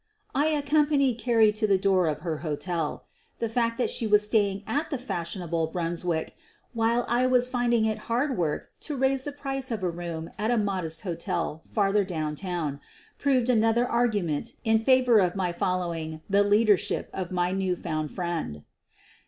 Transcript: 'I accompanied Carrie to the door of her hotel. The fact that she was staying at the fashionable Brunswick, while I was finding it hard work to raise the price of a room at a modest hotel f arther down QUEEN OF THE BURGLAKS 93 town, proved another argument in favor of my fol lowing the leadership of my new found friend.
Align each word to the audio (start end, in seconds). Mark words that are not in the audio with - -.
'I 0.33 0.47
accompanied 0.47 1.19
Carrie 1.19 1.51
to 1.51 1.67
the 1.67 1.77
door 1.77 2.07
of 2.07 2.21
her 2.21 2.37
hotel. 2.39 3.03
The 3.37 3.47
fact 3.47 3.77
that 3.77 3.91
she 3.91 4.07
was 4.07 4.25
staying 4.25 4.63
at 4.65 4.89
the 4.89 4.97
fashionable 4.97 5.67
Brunswick, 5.67 6.33
while 6.73 7.05
I 7.07 7.27
was 7.27 7.47
finding 7.47 7.85
it 7.85 7.99
hard 8.09 8.35
work 8.35 8.71
to 8.79 8.95
raise 8.97 9.25
the 9.25 9.31
price 9.31 9.69
of 9.69 9.83
a 9.83 9.91
room 9.91 10.31
at 10.39 10.49
a 10.49 10.57
modest 10.57 11.01
hotel 11.03 11.61
f 11.69 11.75
arther 11.77 12.03
down 12.03 12.33
QUEEN 12.33 12.33
OF 12.33 12.35
THE 12.35 12.47
BURGLAKS 12.47 12.49
93 12.49 12.51
town, 12.51 12.79
proved 13.19 13.49
another 13.49 13.87
argument 13.87 14.53
in 14.63 14.79
favor 14.79 15.19
of 15.19 15.35
my 15.35 15.53
fol 15.53 15.81
lowing 15.81 16.21
the 16.27 16.41
leadership 16.41 17.11
of 17.13 17.29
my 17.31 17.51
new 17.51 17.75
found 17.75 18.09
friend. 18.09 18.63